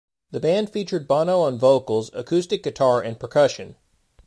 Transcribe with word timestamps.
The 0.31 0.39
band 0.39 0.71
featured 0.71 1.07
Bono 1.07 1.41
on 1.41 1.59
vocals, 1.59 2.09
acoustic 2.13 2.63
guitar, 2.63 3.03
and 3.03 3.19
percussion. 3.19 3.75